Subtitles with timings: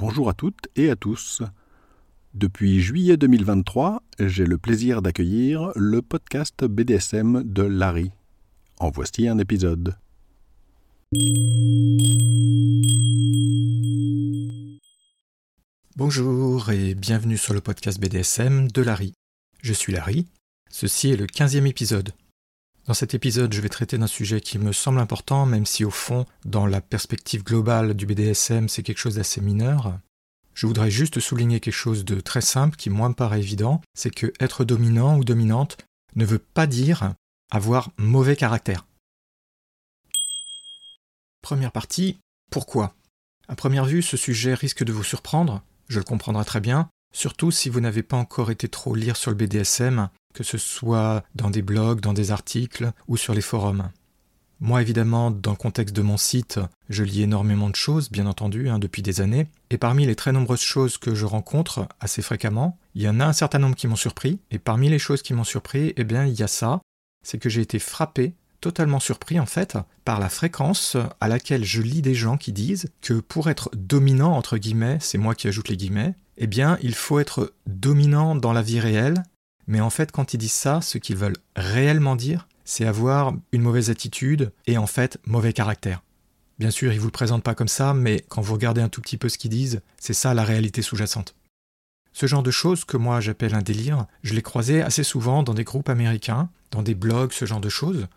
[0.00, 1.42] Bonjour à toutes et à tous.
[2.32, 8.10] Depuis juillet 2023, j'ai le plaisir d'accueillir le podcast BDSM de Larry.
[8.78, 9.94] En voici un épisode.
[15.96, 19.12] Bonjour et bienvenue sur le podcast BDSM de Larry.
[19.62, 20.24] Je suis Larry,
[20.70, 22.14] ceci est le 15e épisode.
[22.90, 25.92] Dans cet épisode, je vais traiter d'un sujet qui me semble important, même si au
[25.92, 30.00] fond, dans la perspective globale du BDSM, c'est quelque chose d'assez mineur.
[30.54, 34.10] Je voudrais juste souligner quelque chose de très simple qui, moi, me paraît évident, c'est
[34.10, 35.78] que être dominant ou dominante
[36.16, 37.14] ne veut pas dire
[37.52, 38.84] avoir mauvais caractère.
[41.42, 42.18] Première partie,
[42.50, 42.96] pourquoi?
[43.46, 47.50] À première vue, ce sujet risque de vous surprendre, je le comprendrai très bien, surtout
[47.50, 51.50] si vous n'avez pas encore été trop lire sur le BDSM que ce soit dans
[51.50, 53.90] des blogs, dans des articles ou sur les forums.
[54.62, 56.60] Moi, évidemment, dans le contexte de mon site,
[56.90, 60.32] je lis énormément de choses, bien entendu, hein, depuis des années, et parmi les très
[60.32, 63.86] nombreuses choses que je rencontre assez fréquemment, il y en a un certain nombre qui
[63.86, 66.82] m'ont surpris, et parmi les choses qui m'ont surpris, eh bien, il y a ça,
[67.24, 71.80] c'est que j'ai été frappé, totalement surpris en fait, par la fréquence à laquelle je
[71.80, 75.70] lis des gens qui disent que pour être dominant, entre guillemets, c'est moi qui ajoute
[75.70, 79.22] les guillemets, eh bien, il faut être dominant dans la vie réelle
[79.70, 83.62] mais en fait, quand ils disent ça, ce qu'ils veulent réellement dire, c'est avoir une
[83.62, 86.02] mauvaise attitude et en fait mauvais caractère.
[86.58, 89.00] Bien sûr, ils vous le présentent pas comme ça, mais quand vous regardez un tout
[89.00, 91.36] petit peu ce qu'ils disent, c'est ça la réalité sous-jacente.
[92.12, 95.54] Ce genre de choses que moi j'appelle un délire, je l'ai croisé assez souvent dans
[95.54, 98.08] des groupes américains, dans des blogs, ce genre de choses,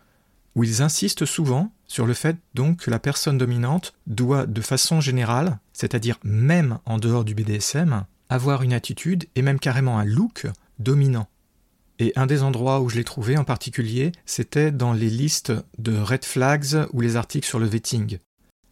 [0.56, 5.00] où ils insistent souvent sur le fait donc que la personne dominante doit de façon
[5.00, 10.46] générale, c'est-à-dire même en dehors du BDSM, avoir une attitude et même carrément un look
[10.78, 11.28] dominant.
[11.98, 15.96] Et un des endroits où je l'ai trouvé en particulier, c'était dans les listes de
[15.96, 18.18] red flags ou les articles sur le vetting.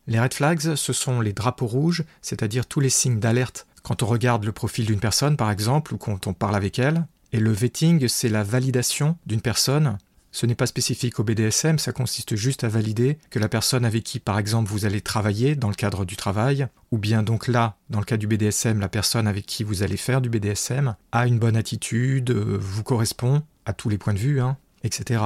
[0.09, 4.07] Les red flags, ce sont les drapeaux rouges, c'est-à-dire tous les signes d'alerte quand on
[4.07, 7.07] regarde le profil d'une personne, par exemple, ou quand on parle avec elle.
[7.33, 9.99] Et le vetting, c'est la validation d'une personne
[10.33, 14.03] ce n'est pas spécifique au BDSM, ça consiste juste à valider que la personne avec
[14.03, 17.77] qui, par exemple, vous allez travailler dans le cadre du travail, ou bien donc là,
[17.91, 21.27] dans le cas du BDSM, la personne avec qui vous allez faire du BDSM, a
[21.27, 25.23] une bonne attitude, euh, vous correspond à tous les points de vue, hein, etc.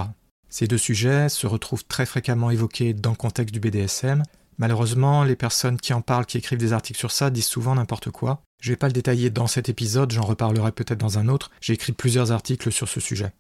[0.49, 4.25] Ces deux sujets se retrouvent très fréquemment évoqués dans le contexte du BDSM.
[4.59, 8.11] Malheureusement, les personnes qui en parlent, qui écrivent des articles sur ça, disent souvent n'importe
[8.11, 8.43] quoi.
[8.61, 11.50] Je ne vais pas le détailler dans cet épisode, j'en reparlerai peut-être dans un autre.
[11.61, 13.33] J'ai écrit plusieurs articles sur ce sujet.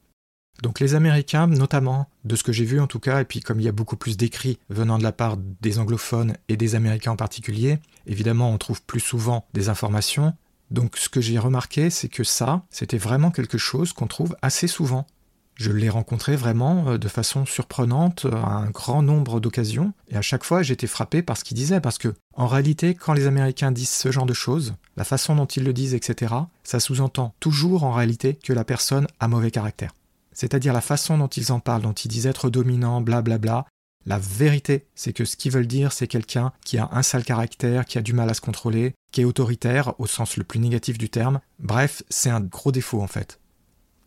[0.62, 3.60] Donc les Américains, notamment, de ce que j'ai vu en tout cas, et puis comme
[3.60, 7.12] il y a beaucoup plus d'écrits venant de la part des anglophones et des Américains
[7.12, 10.34] en particulier, évidemment on trouve plus souvent des informations.
[10.70, 14.66] Donc ce que j'ai remarqué, c'est que ça, c'était vraiment quelque chose qu'on trouve assez
[14.66, 15.06] souvent.
[15.54, 20.22] Je l'ai rencontré vraiment euh, de façon surprenante à un grand nombre d'occasions, et à
[20.22, 23.72] chaque fois j'étais frappé par ce qu'ils disaient, parce que en réalité, quand les Américains
[23.72, 27.84] disent ce genre de choses, la façon dont ils le disent, etc., ça sous-entend toujours
[27.84, 29.92] en réalité que la personne a mauvais caractère
[30.36, 33.38] c'est-à-dire la façon dont ils en parlent, dont ils disent être dominant, blablabla.
[33.38, 33.66] Bla bla.
[34.04, 37.86] La vérité, c'est que ce qu'ils veulent dire, c'est quelqu'un qui a un sale caractère,
[37.86, 40.98] qui a du mal à se contrôler, qui est autoritaire au sens le plus négatif
[40.98, 41.40] du terme.
[41.58, 43.40] Bref, c'est un gros défaut en fait.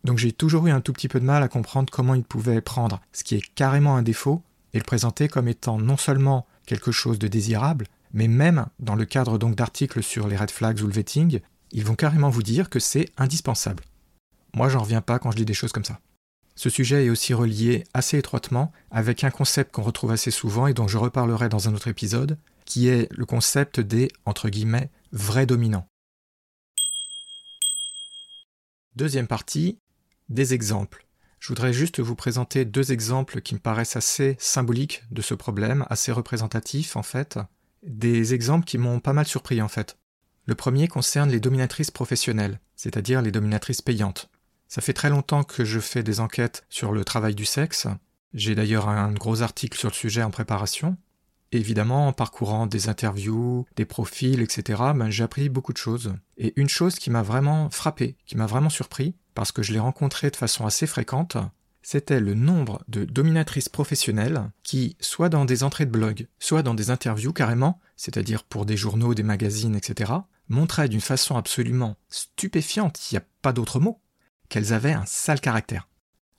[0.03, 2.61] Donc j'ai toujours eu un tout petit peu de mal à comprendre comment ils pouvaient
[2.61, 6.91] prendre ce qui est carrément un défaut et le présenter comme étant non seulement quelque
[6.91, 10.85] chose de désirable, mais même dans le cadre donc d'articles sur les red flags ou
[10.85, 11.39] le vetting,
[11.71, 13.83] ils vont carrément vous dire que c'est indispensable.
[14.53, 15.99] Moi, j'en reviens pas quand je dis des choses comme ça.
[16.59, 20.73] Ce sujet est aussi relié assez étroitement avec un concept qu'on retrouve assez souvent et
[20.73, 24.09] dont je reparlerai dans un autre épisode, qui est le concept des
[25.13, 25.87] vrais dominants.
[28.97, 29.79] Deuxième partie,
[30.27, 31.07] des exemples.
[31.39, 35.85] Je voudrais juste vous présenter deux exemples qui me paraissent assez symboliques de ce problème,
[35.89, 37.39] assez représentatifs en fait,
[37.83, 39.97] des exemples qui m'ont pas mal surpris en fait.
[40.45, 44.29] Le premier concerne les dominatrices professionnelles, c'est-à-dire les dominatrices payantes.
[44.69, 47.87] Ça fait très longtemps que je fais des enquêtes sur le travail du sexe.
[48.35, 50.95] J'ai d'ailleurs un gros article sur le sujet en préparation.
[51.51, 56.13] évidemment, en parcourant des interviews, des profils, etc., ben, j'ai appris beaucoup de choses.
[56.37, 59.79] Et une chose qui m'a vraiment frappé, qui m'a vraiment surpris, parce que je l'ai
[59.79, 61.37] rencontré de façon assez fréquente,
[61.81, 66.75] c'était le nombre de dominatrices professionnelles qui, soit dans des entrées de blog, soit dans
[66.75, 70.11] des interviews carrément, c'est-à-dire pour des journaux, des magazines, etc.,
[70.49, 73.99] montraient d'une façon absolument stupéfiante, il n'y a pas d'autre mot,
[74.49, 75.87] qu'elles avaient un sale caractère.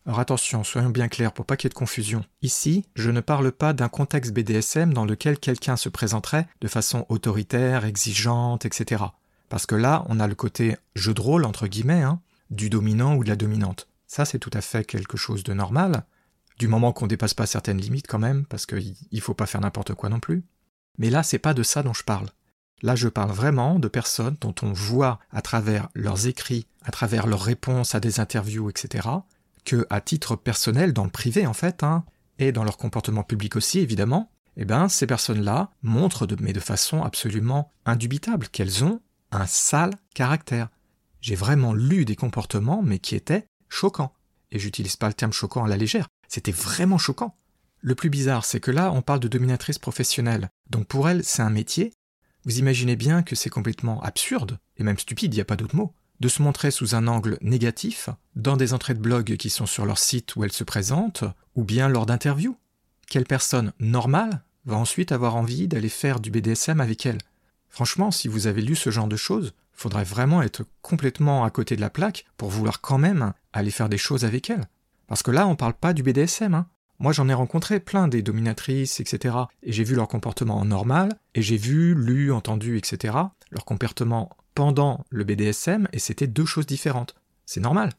[0.06, 2.24] Alors attention, soyons bien clairs pour pas qu'il y ait de confusion.
[2.42, 7.06] Ici, je ne parle pas d'un contexte BDSM dans lequel quelqu'un se présenterait de façon
[7.08, 9.04] autoritaire, exigeante, etc.
[9.48, 12.20] Parce que là, on a le côté jeu de rôle, entre guillemets, hein,
[12.50, 13.88] du dominant ou de la dominante.
[14.06, 16.04] Ça, c'est tout à fait quelque chose de normal,
[16.58, 19.94] du moment qu'on dépasse pas certaines limites quand même, parce qu'il faut pas faire n'importe
[19.94, 20.44] quoi non plus.
[20.98, 22.28] Mais là, c'est pas de ça dont je parle.
[22.82, 27.26] Là, je parle vraiment de personnes dont on voit à travers leurs écrits, à travers
[27.26, 29.08] leurs réponses à des interviews, etc.,
[29.64, 32.04] que à titre personnel, dans le privé en fait, hein,
[32.38, 37.02] et dans leur comportement public aussi évidemment, eh ben ces personnes-là montrent, mais de façon
[37.02, 39.00] absolument indubitable, qu'elles ont
[39.30, 40.68] un sale caractère.
[41.20, 44.14] J'ai vraiment lu des comportements, mais qui étaient choquants.
[44.50, 47.36] Et j'utilise pas le terme choquant à la légère, c'était vraiment choquant.
[47.82, 50.50] Le plus bizarre, c'est que là, on parle de dominatrice professionnelle.
[50.68, 51.92] Donc pour elle, c'est un métier.
[52.44, 55.76] Vous imaginez bien que c'est complètement absurde, et même stupide, il n'y a pas d'autre
[55.76, 59.66] mot, de se montrer sous un angle négatif dans des entrées de blog qui sont
[59.66, 62.56] sur leur site où elle se présente, ou bien lors d'interviews.
[63.08, 67.18] Quelle personne normale va ensuite avoir envie d'aller faire du BDSM avec elle?
[67.68, 71.76] Franchement, si vous avez lu ce genre de choses, faudrait vraiment être complètement à côté
[71.76, 74.68] de la plaque pour vouloir quand même aller faire des choses avec elle.
[75.06, 76.54] Parce que là, on parle pas du BDSM.
[76.54, 76.66] Hein.
[77.00, 79.34] Moi, j'en ai rencontré plein des dominatrices, etc.
[79.62, 83.16] Et j'ai vu leur comportement normal, et j'ai vu, lu, entendu, etc.
[83.50, 87.14] Leur comportement pendant le BDSM, et c'était deux choses différentes.
[87.46, 87.94] C'est normal.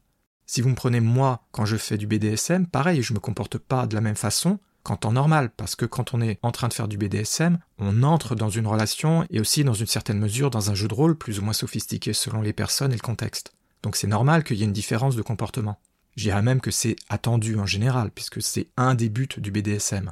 [0.45, 3.88] Si vous me prenez moi quand je fais du BDSM, pareil, je me comporte pas
[3.88, 6.74] de la même façon qu'en temps normal, parce que quand on est en train de
[6.74, 10.69] faire du BDSM, on entre dans une relation et aussi dans une certaine mesure dans
[10.69, 13.54] un jeu de rôle plus ou moins sophistiqué selon les personnes et le contexte.
[13.81, 15.80] Donc c'est normal qu'il y ait une différence de comportement.
[16.15, 20.11] Je même que c'est attendu en général, puisque c'est un des buts du BDSM.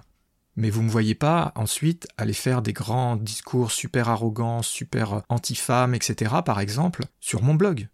[0.55, 5.21] Mais vous ne me voyez pas ensuite aller faire des grands discours super arrogants, super
[5.29, 7.87] anti-femmes, etc., par exemple, sur mon blog.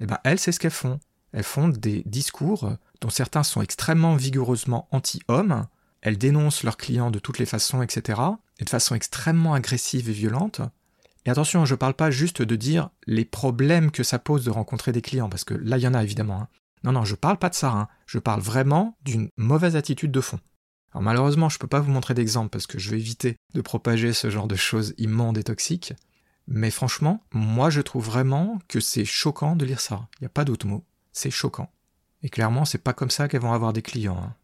[0.00, 0.98] Eh bien, elles, c'est ce qu'elles font.
[1.32, 5.66] Elles font des discours dont certains sont extrêmement vigoureusement anti-hommes,
[6.00, 8.20] elles dénoncent leurs clients de toutes les façons, etc.,
[8.58, 10.60] et de façon extrêmement agressive et violente.
[11.24, 14.50] Et attention, je ne parle pas juste de dire les problèmes que ça pose de
[14.50, 16.42] rencontrer des clients, parce que là, il y en a évidemment.
[16.42, 16.48] Hein.
[16.84, 17.88] Non, non, je parle pas de ça, hein.
[18.06, 20.40] je parle vraiment d'une mauvaise attitude de fond.
[20.92, 23.60] Alors malheureusement, je ne peux pas vous montrer d'exemple parce que je vais éviter de
[23.60, 25.92] propager ce genre de choses immondes et toxiques.
[26.46, 30.08] Mais franchement, moi je trouve vraiment que c'est choquant de lire ça.
[30.16, 30.84] Il n'y a pas d'autre mot.
[31.12, 31.70] C'est choquant.
[32.22, 34.20] Et clairement, c'est pas comme ça qu'elles vont avoir des clients.
[34.22, 34.34] Hein.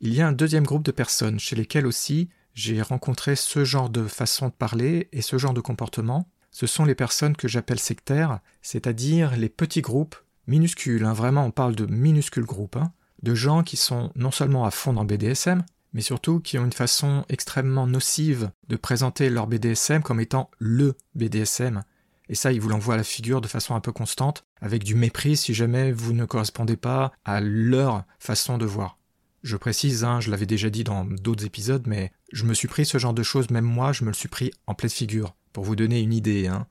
[0.00, 3.90] Il y a un deuxième groupe de personnes chez lesquelles aussi j'ai rencontré ce genre
[3.90, 6.28] de façon de parler et ce genre de comportement.
[6.50, 10.16] Ce sont les personnes que j'appelle sectaires, c'est-à-dire les petits groupes
[10.50, 12.92] minuscules, hein, vraiment on parle de minuscules groupes, hein,
[13.22, 16.64] de gens qui sont non seulement à fond dans le BDSM, mais surtout qui ont
[16.64, 21.82] une façon extrêmement nocive de présenter leur BDSM comme étant LE BDSM.
[22.28, 24.94] Et ça, ils vous l'envoient à la figure de façon un peu constante, avec du
[24.94, 28.98] mépris si jamais vous ne correspondez pas à leur façon de voir.
[29.42, 32.84] Je précise, hein, je l'avais déjà dit dans d'autres épisodes, mais je me suis pris
[32.84, 35.64] ce genre de choses, même moi, je me le suis pris en pleine figure, pour
[35.64, 36.46] vous donner une idée.
[36.46, 36.66] Hein.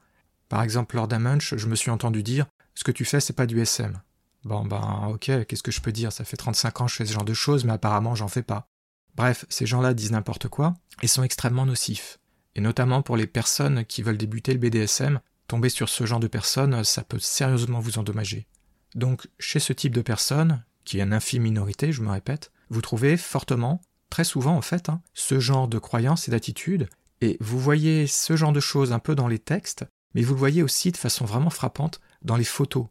[0.50, 2.46] Par exemple, lors d'un munch, je me suis entendu dire
[2.80, 4.00] Ce que tu fais, c'est pas du SM.
[4.46, 6.14] Bon, ben, ok, qu'est-ce que je peux dire?
[6.14, 8.42] Ça fait 35 ans que je fais ce genre de choses, mais apparemment, j'en fais
[8.42, 8.70] pas.
[9.16, 12.20] Bref, ces gens-là disent n'importe quoi et sont extrêmement nocifs.
[12.56, 16.28] Et notamment pour les personnes qui veulent débuter le BDSM, tomber sur ce genre de
[16.28, 18.48] personnes, ça peut sérieusement vous endommager.
[18.96, 22.80] Donc, chez ce type de personnes, qui est une infime minorité, je me répète, vous
[22.80, 26.88] trouvez fortement, très souvent en fait, hein, ce genre de croyances et d'attitudes,
[27.20, 29.84] et vous voyez ce genre de choses un peu dans les textes,
[30.16, 32.88] mais vous le voyez aussi de façon vraiment frappante dans les photos.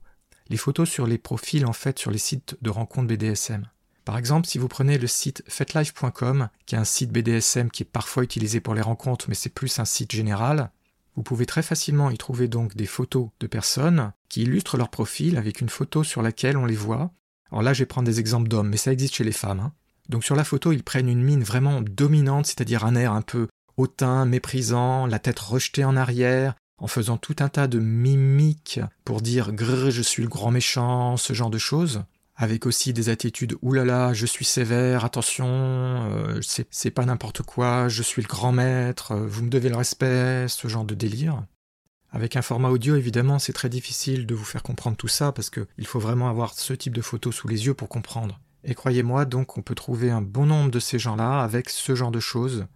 [0.48, 3.68] Les photos sur les profils en fait sur les sites de rencontres BDSM.
[4.04, 7.86] Par exemple, si vous prenez le site fetlife.com, qui est un site BDSM qui est
[7.86, 10.70] parfois utilisé pour les rencontres, mais c'est plus un site général,
[11.14, 15.36] vous pouvez très facilement y trouver donc des photos de personnes qui illustrent leur profil
[15.36, 17.12] avec une photo sur laquelle on les voit,
[17.50, 19.60] alors là, je vais prendre des exemples d'hommes, mais ça existe chez les femmes.
[19.60, 19.72] Hein.
[20.08, 23.48] Donc sur la photo, ils prennent une mine vraiment dominante, c'est-à-dire un air un peu
[23.76, 29.20] hautain, méprisant, la tête rejetée en arrière, en faisant tout un tas de mimiques pour
[29.20, 32.02] dire grrr, je suis le grand méchant, ce genre de choses,
[32.36, 38.02] avec aussi des attitudes oulala, je suis sévère, attention, euh, c'est pas n'importe quoi, je
[38.02, 41.44] suis le grand maître, vous me devez le respect, ce genre de délire.
[42.10, 45.50] Avec un format audio, évidemment, c'est très difficile de vous faire comprendre tout ça parce
[45.50, 48.40] qu'il faut vraiment avoir ce type de photos sous les yeux pour comprendre.
[48.64, 52.10] Et croyez-moi, donc, on peut trouver un bon nombre de ces gens-là avec ce genre
[52.10, 52.66] de choses.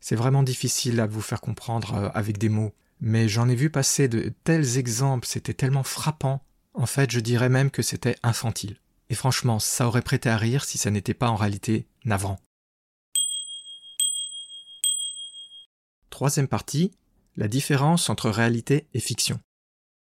[0.00, 2.74] C'est vraiment difficile à vous faire comprendre euh, avec des mots.
[3.04, 6.46] Mais j'en ai vu passer de tels exemples, c'était tellement frappant.
[6.72, 8.76] En fait, je dirais même que c'était infantile.
[9.10, 12.38] Et franchement, ça aurait prêté à rire si ça n'était pas en réalité navrant.
[16.10, 16.92] Troisième partie,
[17.36, 19.40] la différence entre réalité et fiction.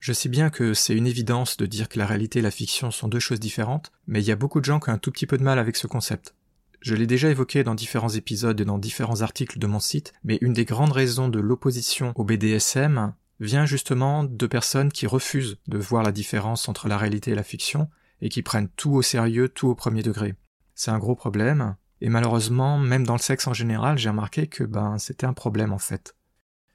[0.01, 2.91] Je sais bien que c'est une évidence de dire que la réalité et la fiction
[2.91, 5.11] sont deux choses différentes, mais il y a beaucoup de gens qui ont un tout
[5.11, 6.35] petit peu de mal avec ce concept.
[6.81, 10.39] Je l'ai déjà évoqué dans différents épisodes et dans différents articles de mon site, mais
[10.41, 15.79] une des grandes raisons de l'opposition au BDSM vient justement de personnes qui refusent de
[15.79, 17.91] voir la différence entre la réalité et la fiction,
[18.23, 20.35] et qui prennent tout au sérieux, tout au premier degré.
[20.75, 24.65] C'est un gros problème, et malheureusement, même dans le sexe en général, j'ai remarqué que
[24.65, 26.17] ben c'était un problème en fait.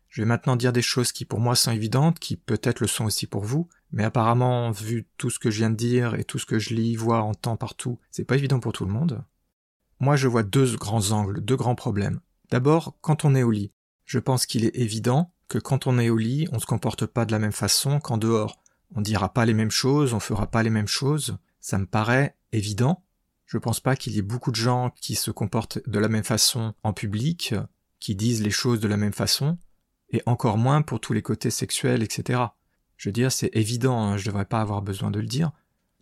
[0.07, 3.05] Je vais maintenant dire des choses qui pour moi sont évidentes, qui peut-être le sont
[3.05, 6.39] aussi pour vous, mais apparemment, vu tout ce que je viens de dire et tout
[6.39, 9.23] ce que je lis, vois, entends partout, c'est pas évident pour tout le monde.
[10.05, 12.19] Moi, je vois deux grands angles, deux grands problèmes.
[12.51, 13.71] D'abord, quand on est au lit.
[14.03, 17.07] Je pense qu'il est évident que quand on est au lit, on ne se comporte
[17.07, 18.61] pas de la même façon qu'en dehors.
[18.93, 21.39] On dira pas les mêmes choses, on fera pas les mêmes choses.
[21.59, 23.03] Ça me paraît évident.
[23.47, 26.23] Je pense pas qu'il y ait beaucoup de gens qui se comportent de la même
[26.23, 27.55] façon en public,
[27.99, 29.57] qui disent les choses de la même façon,
[30.11, 32.43] et encore moins pour tous les côtés sexuels, etc.
[32.95, 35.51] Je veux dire, c'est évident, hein, je devrais pas avoir besoin de le dire.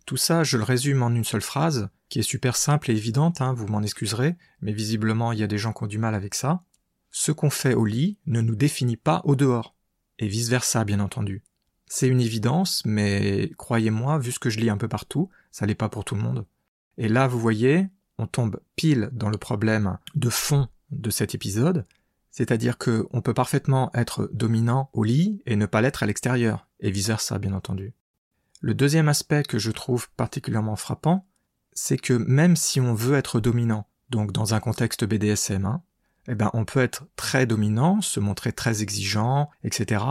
[0.06, 3.40] Tout ça, je le résume en une seule phrase, qui est super simple et évidente,
[3.40, 6.14] hein, vous m'en excuserez, mais visiblement il y a des gens qui ont du mal
[6.14, 6.62] avec ça.
[7.10, 9.74] Ce qu'on fait au lit ne nous définit pas au dehors.
[10.18, 11.42] Et vice versa, bien entendu.
[11.86, 15.74] C'est une évidence, mais croyez-moi, vu ce que je lis un peu partout, ça l'est
[15.74, 16.46] pas pour tout le monde.
[16.98, 21.86] Et là, vous voyez, on tombe pile dans le problème de fond de cet épisode,
[22.30, 26.90] c'est-à-dire qu'on peut parfaitement être dominant au lit et ne pas l'être à l'extérieur, et
[26.90, 27.94] vice versa, bien entendu.
[28.60, 31.26] Le deuxième aspect que je trouve particulièrement frappant,
[31.72, 35.82] c'est que même si on veut être dominant, donc dans un contexte BDSM, hein,
[36.28, 40.04] eh ben on peut être très dominant, se montrer très exigeant, etc.,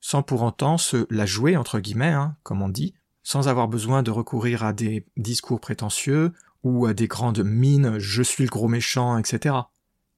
[0.00, 4.02] sans pour autant se la jouer entre guillemets, hein, comme on dit, sans avoir besoin
[4.02, 6.32] de recourir à des discours prétentieux
[6.62, 9.56] ou à des grandes mines je suis le gros méchant, etc.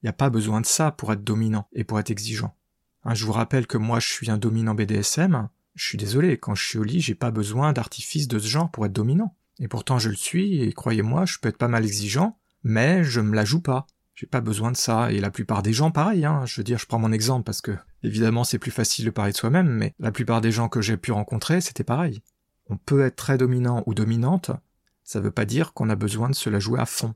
[0.01, 2.55] Il n'y a pas besoin de ça pour être dominant et pour être exigeant.
[3.03, 6.55] Hein, je vous rappelle que moi je suis un dominant BDSM, je suis désolé, quand
[6.55, 9.35] je suis au lit, j'ai pas besoin d'artifice de ce genre pour être dominant.
[9.59, 13.21] Et pourtant je le suis, et croyez-moi, je peux être pas mal exigeant, mais je
[13.21, 13.87] me la joue pas.
[14.15, 16.45] J'ai pas besoin de ça, et la plupart des gens, pareil, hein.
[16.45, 17.71] je veux dire, je prends mon exemple parce que,
[18.03, 20.97] évidemment, c'est plus facile de parler de soi-même, mais la plupart des gens que j'ai
[20.97, 22.21] pu rencontrer, c'était pareil.
[22.67, 24.51] On peut être très dominant ou dominante,
[25.03, 27.15] ça veut pas dire qu'on a besoin de se la jouer à fond.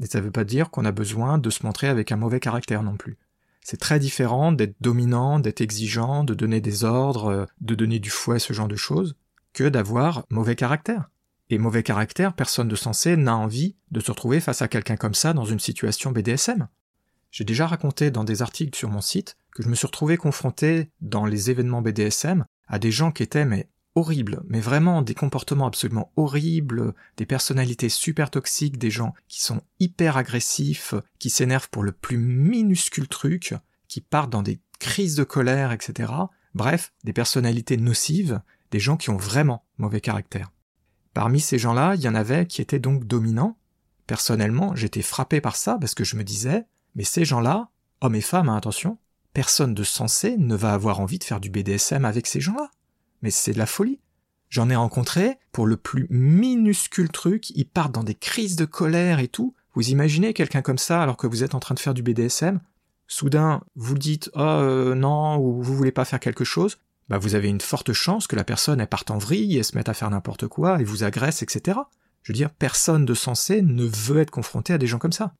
[0.00, 2.82] Et ça veut pas dire qu'on a besoin de se montrer avec un mauvais caractère
[2.82, 3.18] non plus.
[3.68, 8.38] C'est très différent d'être dominant, d'être exigeant, de donner des ordres, de donner du fouet,
[8.38, 9.16] ce genre de choses,
[9.54, 11.10] que d'avoir mauvais caractère.
[11.50, 15.14] Et mauvais caractère, personne de sensé n'a envie de se retrouver face à quelqu'un comme
[15.14, 16.68] ça dans une situation BDSM.
[17.32, 20.92] J'ai déjà raconté dans des articles sur mon site que je me suis retrouvé confronté
[21.00, 25.66] dans les événements BDSM à des gens qui étaient mais horribles, mais vraiment des comportements
[25.66, 31.82] absolument horribles, des personnalités super toxiques, des gens qui sont hyper agressifs, qui s'énervent pour
[31.82, 33.54] le plus minuscule truc,
[33.88, 36.12] qui partent dans des crises de colère, etc.
[36.54, 40.52] Bref, des personnalités nocives, des gens qui ont vraiment mauvais caractère.
[41.14, 43.56] Parmi ces gens-là, il y en avait qui étaient donc dominants.
[44.06, 47.70] Personnellement, j'étais frappé par ça parce que je me disais, mais ces gens-là,
[48.02, 48.98] hommes et femmes, hein, attention,
[49.32, 52.70] personne de sensé ne va avoir envie de faire du BDSM avec ces gens-là.
[53.22, 54.00] Mais c'est de la folie.
[54.48, 59.18] J'en ai rencontré, pour le plus minuscule truc, ils partent dans des crises de colère
[59.18, 59.54] et tout.
[59.74, 62.60] Vous imaginez quelqu'un comme ça alors que vous êtes en train de faire du BDSM
[63.08, 67.48] Soudain, vous dites oh non ou vous voulez pas faire quelque chose, bah vous avez
[67.48, 70.10] une forte chance que la personne elle parte en vrille et se mette à faire
[70.10, 71.78] n'importe quoi et vous agresse, etc.
[72.22, 75.34] Je veux dire, personne de sensé ne veut être confronté à des gens comme ça.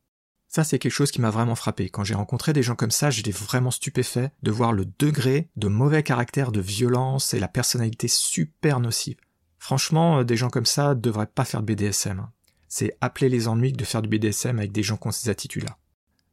[0.49, 1.89] Ça, c'est quelque chose qui m'a vraiment frappé.
[1.89, 5.69] Quand j'ai rencontré des gens comme ça, j'étais vraiment stupéfait de voir le degré de
[5.69, 9.17] mauvais caractère, de violence et la personnalité super nocive.
[9.59, 12.21] Franchement, euh, des gens comme ça devraient pas faire de BDSM.
[12.21, 12.31] Hein.
[12.69, 15.77] C'est appeler les ennuis de faire du BDSM avec des gens qui ont ces attitudes-là.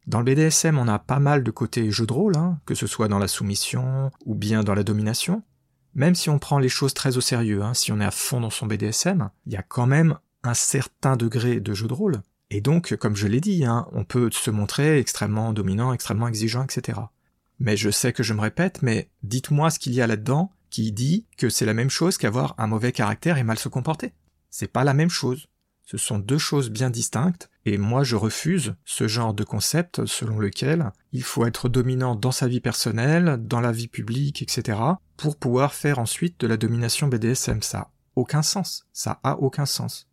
[0.06, 2.86] Dans le BDSM, on a pas mal de côtés jeu de rôle, hein, que ce
[2.86, 5.42] soit dans la soumission ou bien dans la domination.
[5.94, 8.40] Même si on prend les choses très au sérieux, hein, si on est à fond
[8.40, 12.20] dans son BDSM, il y a quand même un certain degré de jeu de rôle.
[12.54, 16.62] Et donc, comme je l'ai dit, hein, on peut se montrer extrêmement dominant, extrêmement exigeant,
[16.62, 17.00] etc.
[17.58, 20.92] Mais je sais que je me répète, mais dites-moi ce qu'il y a là-dedans qui
[20.92, 24.12] dit que c'est la même chose qu'avoir un mauvais caractère et mal se comporter.
[24.50, 25.48] C'est pas la même chose.
[25.82, 30.38] Ce sont deux choses bien distinctes, et moi je refuse ce genre de concept selon
[30.38, 34.78] lequel il faut être dominant dans sa vie personnelle, dans la vie publique, etc.,
[35.16, 37.62] pour pouvoir faire ensuite de la domination BDSM.
[37.62, 38.86] Ça a aucun sens.
[38.92, 40.08] Ça a aucun sens.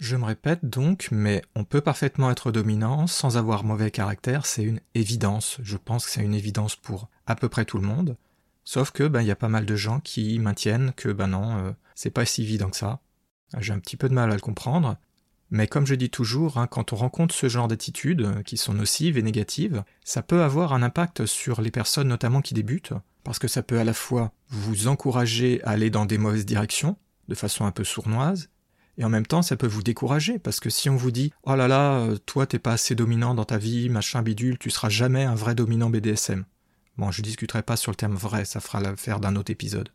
[0.00, 4.62] Je me répète donc, mais on peut parfaitement être dominant sans avoir mauvais caractère, c'est
[4.62, 5.58] une évidence.
[5.62, 8.16] Je pense que c'est une évidence pour à peu près tout le monde.
[8.64, 11.58] Sauf que ben il y a pas mal de gens qui maintiennent que ben non,
[11.58, 13.00] euh, c'est pas si évident que ça.
[13.58, 14.96] J'ai un petit peu de mal à le comprendre,
[15.50, 18.72] mais comme je dis toujours, hein, quand on rencontre ce genre d'attitudes euh, qui sont
[18.72, 23.38] nocives et négatives, ça peut avoir un impact sur les personnes notamment qui débutent, parce
[23.38, 26.96] que ça peut à la fois vous encourager à aller dans des mauvaises directions,
[27.28, 28.48] de façon un peu sournoise,
[29.00, 31.56] et en même temps ça peut vous décourager, parce que si on vous dit Oh
[31.56, 34.90] là là, euh, toi t'es pas assez dominant dans ta vie, machin bidule, tu seras
[34.90, 36.44] jamais un vrai dominant BDSM.
[36.98, 39.88] Bon, je discuterai pas sur le terme vrai, ça fera l'affaire d'un autre épisode.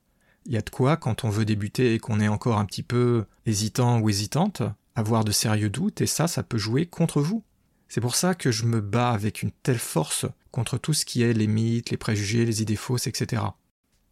[0.47, 2.81] Il y a de quoi, quand on veut débuter et qu'on est encore un petit
[2.81, 4.63] peu hésitant ou hésitante,
[4.95, 7.43] avoir de sérieux doutes, et ça, ça peut jouer contre vous.
[7.87, 11.21] C'est pour ça que je me bats avec une telle force contre tout ce qui
[11.21, 13.43] est les mythes, les préjugés, les idées fausses, etc.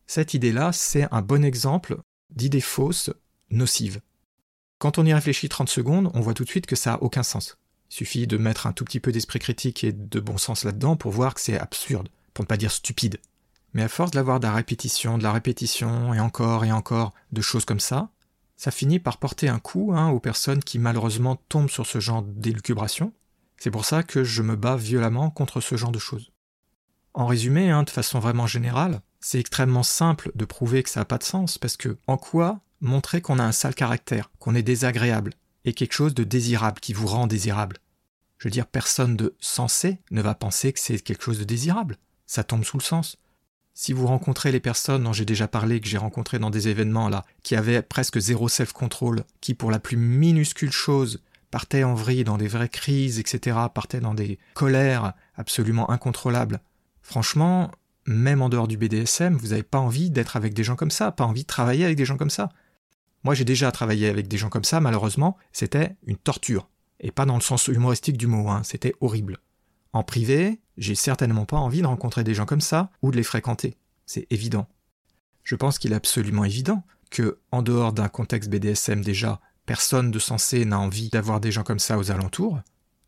[0.05, 1.97] Cette idée-là, c'est un bon exemple
[2.29, 3.09] d'idée fausse
[3.49, 4.01] nocive.
[4.83, 7.23] Quand on y réfléchit 30 secondes, on voit tout de suite que ça n'a aucun
[7.23, 7.57] sens.
[7.89, 10.97] Il suffit de mettre un tout petit peu d'esprit critique et de bon sens là-dedans
[10.97, 13.21] pour voir que c'est absurde, pour ne pas dire stupide.
[13.71, 17.41] Mais à force d'avoir de la répétition, de la répétition, et encore et encore de
[17.41, 18.09] choses comme ça,
[18.57, 22.21] ça finit par porter un coup hein, aux personnes qui malheureusement tombent sur ce genre
[22.21, 23.13] d'élucubration.
[23.55, 26.33] C'est pour ça que je me bats violemment contre ce genre de choses.
[27.13, 31.05] En résumé, hein, de façon vraiment générale, c'est extrêmement simple de prouver que ça n'a
[31.05, 34.61] pas de sens, parce que en quoi montrer qu'on a un sale caractère, qu'on est
[34.61, 35.33] désagréable,
[35.65, 37.77] et quelque chose de désirable qui vous rend désirable
[38.37, 41.97] Je veux dire, personne de sensé ne va penser que c'est quelque chose de désirable.
[42.27, 43.17] Ça tombe sous le sens.
[43.73, 47.09] Si vous rencontrez les personnes dont j'ai déjà parlé, que j'ai rencontrées dans des événements
[47.09, 52.23] là, qui avaient presque zéro self-control, qui pour la plus minuscule chose partaient en vrille
[52.23, 56.59] dans des vraies crises, etc., partaient dans des colères absolument incontrôlables,
[57.01, 57.71] franchement,
[58.05, 61.11] même en dehors du BDSM, vous n'avez pas envie d'être avec des gens comme ça,
[61.11, 62.49] pas envie de travailler avec des gens comme ça.
[63.23, 66.69] Moi, j'ai déjà travaillé avec des gens comme ça, malheureusement, c'était une torture.
[66.99, 69.39] Et pas dans le sens humoristique du mot, hein, c'était horrible.
[69.93, 73.23] En privé, j'ai certainement pas envie de rencontrer des gens comme ça ou de les
[73.23, 73.77] fréquenter.
[74.05, 74.67] C'est évident.
[75.43, 80.19] Je pense qu'il est absolument évident que, en dehors d'un contexte BDSM déjà, personne de
[80.19, 82.59] sensé n'a envie d'avoir des gens comme ça aux alentours.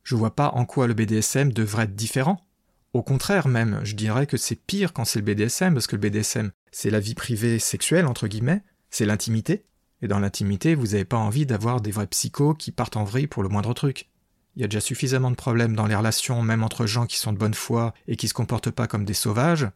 [0.03, 2.45] Je vois pas en quoi le BDSM devrait être différent.
[2.93, 6.01] Au contraire même, je dirais que c'est pire quand c'est le BDSM, parce que le
[6.01, 9.65] BDSM, c'est la vie privée sexuelle, entre guillemets, c'est l'intimité.
[10.01, 13.27] Et dans l'intimité, vous n'avez pas envie d'avoir des vrais psychos qui partent en vrille
[13.27, 14.09] pour le moindre truc.
[14.55, 17.33] Il y a déjà suffisamment de problèmes dans les relations, même entre gens qui sont
[17.33, 19.67] de bonne foi et qui se comportent pas comme des sauvages,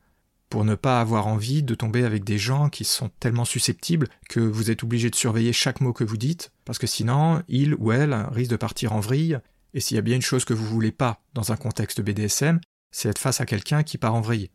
[0.50, 4.40] pour ne pas avoir envie de tomber avec des gens qui sont tellement susceptibles que
[4.40, 7.92] vous êtes obligé de surveiller chaque mot que vous dites, parce que sinon, il ou
[7.92, 9.40] elle risque de partir en vrille,
[9.74, 12.60] et s'il y a bien une chose que vous voulez pas dans un contexte BDSM,
[12.91, 14.50] c'est être face à quelqu'un qui part en vrille.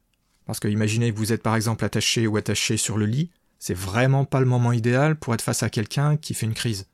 [0.47, 3.31] Parce que imaginez que vous êtes par exemple attaché ou attaché sur le lit,
[3.67, 6.87] c'est vraiment pas le moment idéal pour être face à quelqu'un qui fait une crise.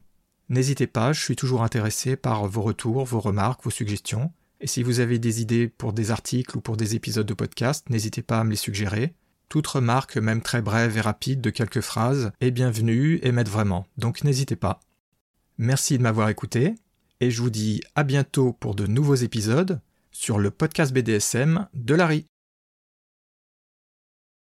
[0.50, 4.34] N'hésitez pas, je suis toujours intéressé par vos retours, vos remarques, vos suggestions.
[4.60, 7.92] Et si vous avez des idées pour des articles ou pour des épisodes de podcast,
[7.92, 9.14] n'hésitez pas à me les suggérer.
[9.50, 13.86] Toute remarque, même très brève et rapide de quelques phrases, est bienvenue et m'aide vraiment,
[13.98, 14.80] donc n'hésitez pas.
[15.58, 16.76] Merci de m'avoir écouté,
[17.20, 19.80] et je vous dis à bientôt pour de nouveaux épisodes
[20.12, 22.26] sur le podcast BDSM de Larry.